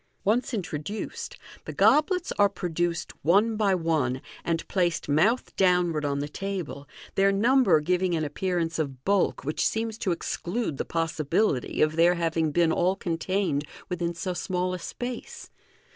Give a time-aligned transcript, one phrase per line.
[0.23, 6.27] Once introduced, the goblets are produced one by one, and placed mouth downward on the
[6.27, 11.83] table, their number giving an appear ance of bulk which seems to exclude the possibility
[11.83, 15.51] of their having been all contained within so small a space.